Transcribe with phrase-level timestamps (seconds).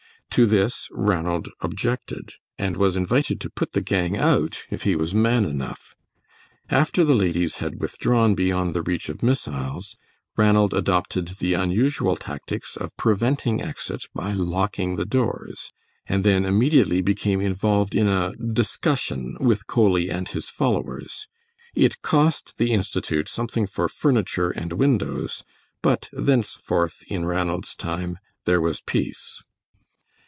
[0.35, 5.13] To this Ranald objected, and was invited to put the gang out if he was
[5.13, 5.93] man enough.
[6.69, 9.97] After the ladies had withdrawn beyond the reach of missiles,
[10.37, 15.73] Ranald adopted the unusual tactics of preventing exit by locking the doors,
[16.07, 21.27] and then immediately became involved in a discussion with Coley and his followers.
[21.75, 25.43] It cost the Institute something for furniture and windows,
[25.81, 29.43] but thenceforth in Ranald's time there was peace.